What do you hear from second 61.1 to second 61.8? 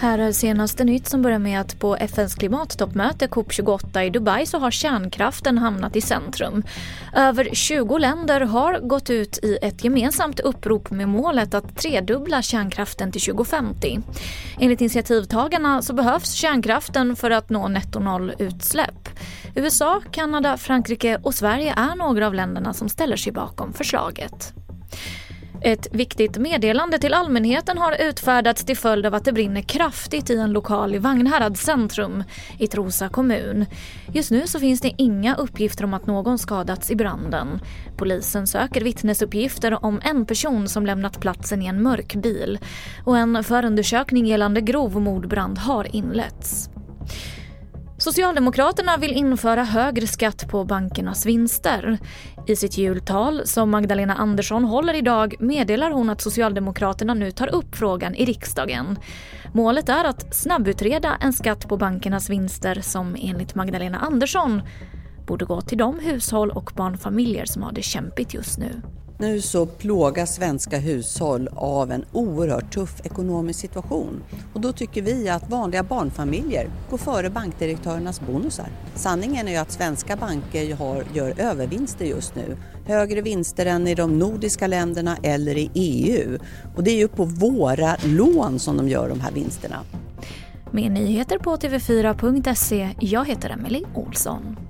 en skatt på